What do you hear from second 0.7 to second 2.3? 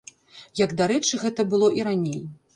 дарэчы, гэта было і раней.